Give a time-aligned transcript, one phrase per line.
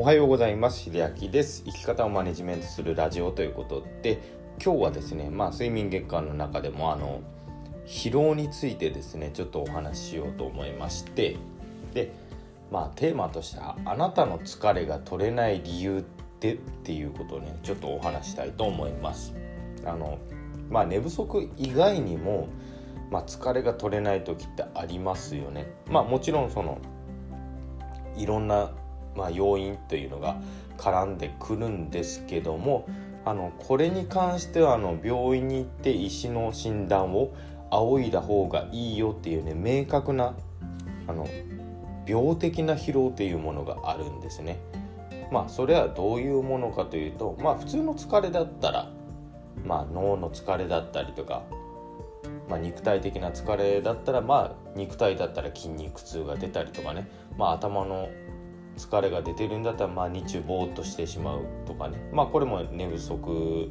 [0.00, 0.78] おはようございます。
[0.78, 1.64] 秀明です。
[1.64, 4.20] 生き方をマネジメントするラジオということで
[4.64, 7.20] 今日はですねまあ睡眠月間の中でもあの
[7.84, 11.36] 疲労についてですねちょっとお話ししようと思いまして
[11.94, 12.12] で
[12.70, 16.02] まあテーマとしてはあなたの疲れが取れない理由っ
[16.38, 19.34] てっていうことをねちょっとお話したいと思います。
[19.84, 20.18] あの
[20.70, 22.48] まあ寝不足以外にも
[23.10, 25.72] まあ、疲れが取れない時ってありますよね。
[25.90, 26.78] まあもちろんその
[28.16, 28.70] いろんな
[29.18, 30.40] まあ、要因というのが
[30.78, 32.88] 絡んでくるんですけども
[33.24, 37.34] あのこれに関してはあの病院に行って医師の診断を
[37.70, 40.34] 仰いだ方がいいよっていうね明確な
[41.08, 41.26] あの
[42.06, 44.58] 病的な疲労っていうものがあるんですね。
[45.30, 48.90] まあそれはどういうものかというとまあ普通の疲れだったら
[49.66, 51.42] まあ脳の疲れだったりとか
[52.48, 58.08] まあ、肉体的な疲れだったらまあ肉体だったら筋肉痛が出たりとかね、まあ、頭の
[58.78, 61.98] 疲れが出てるんだったらまあ日中ぼーっとしてしまうとかね。
[62.12, 63.68] まあこれも寝不足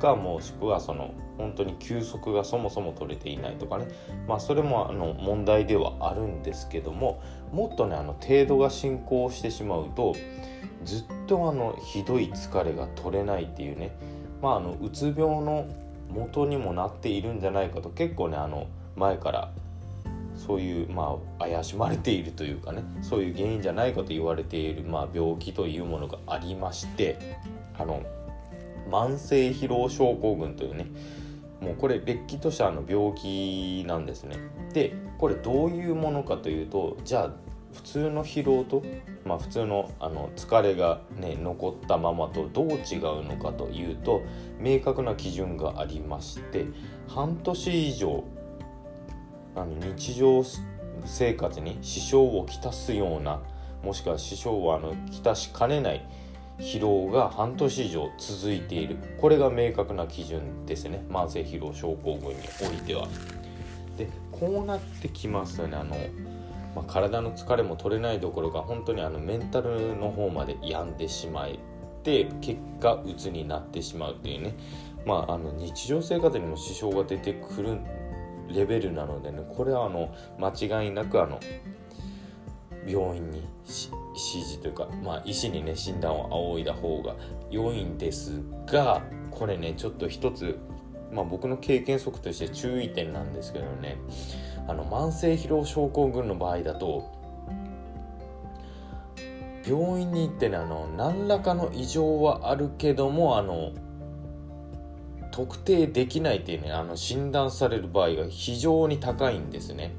[0.00, 3.86] かもしくはその本当に休息がそもそも取れていないとかね。
[4.26, 10.14] まあそれもあの問題ではあるんですけどももっとねあの程度が進行してしまうと
[10.84, 13.96] ずっとあのひどい疲れが取れないっていうね。
[14.42, 15.66] まああのうつ病の
[16.10, 19.50] 元にもなっているんじゃないかと結構ねあの前から
[20.46, 27.38] そういうまあ怪しまれているというかねそういう原因じゃないかと言われている、まあ、病気というものがありまして
[27.78, 28.02] あの
[28.90, 30.86] 慢性疲労症候群というね
[31.60, 34.36] もうこれれっきとしたあの病気なんですね。
[34.72, 37.30] でこれどういうものかというとじゃあ
[37.72, 38.82] 普通の疲労と、
[39.24, 44.22] まあ、普通のあの疲れが、ね、残ったままとどう違うのかというと
[44.58, 46.66] 明確な基準がありまして
[47.08, 48.24] 半年以上
[49.54, 50.42] あの日常
[51.04, 53.40] 生活に支障をきたすような
[53.82, 56.06] もしくは支障をあのきたしかねない
[56.58, 58.96] 疲労が半年以上続いている。
[59.20, 61.04] これが明確な基準ですね。
[61.08, 63.08] 慢性疲労症候群においては。
[63.96, 65.76] でこうなってきますとね。
[65.76, 65.96] あの、
[66.76, 71.48] まあ、体の疲れも取れないどころか本当にあのメンタルの方まで病んでしまっ
[72.02, 74.54] て結果鬱になってしまうっていうね。
[75.04, 77.78] まああの日常生活にも支障が出てくる
[78.52, 81.40] レベルなのでねこれはあの間違いなくあの
[82.86, 87.14] 病院に指示というか、まあ、医師にね診断を仰いだ方が
[87.50, 90.58] 良いんですがこれねちょっと一つ、
[91.12, 93.98] まあ、僕の経験則として注意点なんですけどね
[94.66, 97.10] あの慢性疲労症候群の場合だと
[99.66, 103.72] 病院に行ってねあの何らかの異常はあるけどもあの
[105.32, 109.94] 特定できないっていうねあの診断される場合が非常に高いんですね。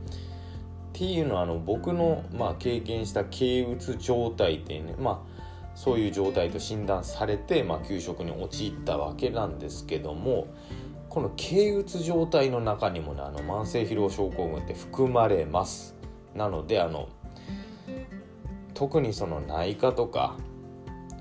[0.94, 5.34] っていうのはあの僕の、まあ、経験した軽うつ状態っていうねまあ
[5.76, 10.46] そういう状態と診断されて、まあ、休職に陥ったわけなんですけども
[11.10, 15.96] この軽うつ状態の中にもねあの慢性疲労症候群って含まれます
[16.36, 17.10] なのであの
[18.76, 20.38] 特にその内科とか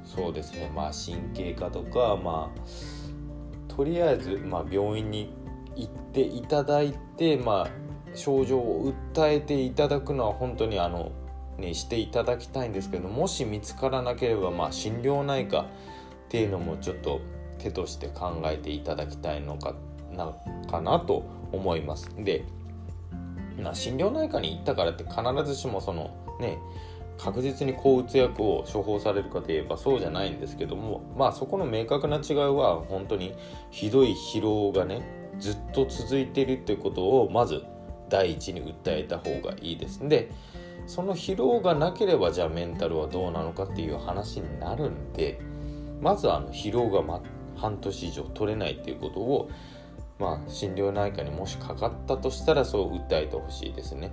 [0.05, 3.02] そうですねまあ神経科とかまあ
[3.75, 5.33] とりあえず、まあ、病院に
[5.77, 7.69] 行っていただいて、まあ、
[8.15, 11.13] 症状を訴えていただくのは本当にあの、
[11.57, 15.67] ね、していただきたいんですけどもし見つからなければ、まあ、心療内科っ
[16.29, 17.21] ていうのもちょっと
[17.59, 19.75] 手として考えていただきたいのか
[20.13, 20.35] な
[20.71, 22.11] かなと思います。
[22.17, 22.45] で
[23.75, 26.59] 心療内科に行ったからって必ずしもそのね
[27.19, 33.35] 確実に抗うつ薬を処方されるかといえばそうじゃないんですけどもまあそこの明確な違いは本当に
[33.71, 35.03] ひどい疲労がね
[35.39, 37.65] ずっと続いているっていうことをまず
[38.09, 40.31] 第一に訴えた方がいいですで
[40.87, 45.41] その疲労がなければじゃあメンタルはどうなのかっていう話になるんで
[46.01, 47.23] まずあの疲労が、ま、
[47.57, 49.51] 半年以上取れないっていうことを
[50.19, 54.13] まあ心療内科にもしかかったとしたらそう訴えてほしいですね。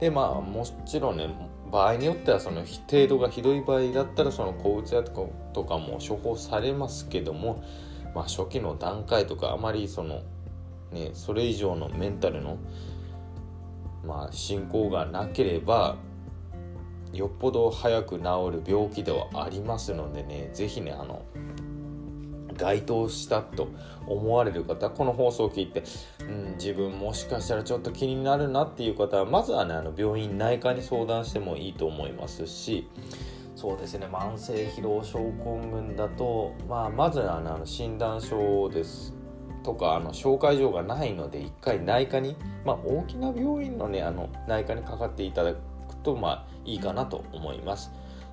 [0.00, 1.28] でまあもちろんね
[1.72, 5.10] 場合によってはその程度がひどい場合だったらその抗うつ薬
[5.54, 7.64] とかも処方されますけども、
[8.14, 10.22] まあ、初期の段階とかあまりその、
[10.92, 12.58] ね、それ以上のメンタルの、
[14.04, 15.96] まあ、進行がなければ
[17.14, 21.22] よっぽど早く治る病気ではありますのでね是非ねあの
[22.54, 23.68] 該当したと
[24.06, 25.84] 思われる方この放送を聞いて、
[26.20, 32.88] うん、自分もしかしたらちょっと気になるなっていう方はまずはねあの病院内科に相談してもいいと思いますし
[33.54, 39.14] そうですね慢性疲労症候群だと、まあ、まずはあの診断書です
[39.62, 45.58] とかあの紹介状がないので一回内科に、まあ、大きな病院のねあの内科にかかっていただく
[46.02, 47.92] とまあいいかなと思います。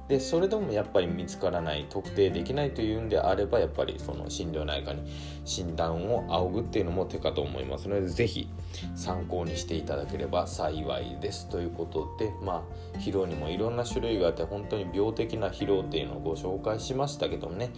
[0.10, 5.04] でそれでもやっぱり見つからない特定できないというんであればやっぱりその心療内科に
[5.46, 8.50] 診断を仰ぐっていうのも手かと思いますので是非
[8.96, 11.48] 参考にしていただければ幸いです。
[11.48, 12.66] ということでま
[12.96, 17.70] あ疲労にもいろんな種類があって本当に病的な疲労っていうのをご紹介しましたけどもね。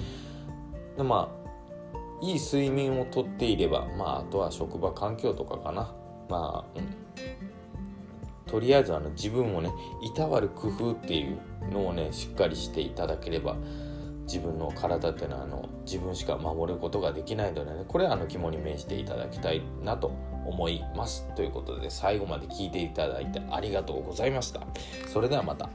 [0.95, 5.93] でまあいい睡眠をとっていればまああとは職場環境とかかな。
[6.29, 7.40] まあ、うん、
[8.51, 9.71] とりあえずあの自分をね
[10.01, 11.39] いたわる工夫っていう
[11.71, 13.55] のをねしっかりしていただければ
[14.27, 20.11] 自分の体っていうのはあの自分しか守ることができないのでねこれはあの肝に銘じていただきたいなと
[20.45, 24.61] 思いますということで最後まで聞いていただいてありがとうございました。
[25.07, 25.69] それではまた。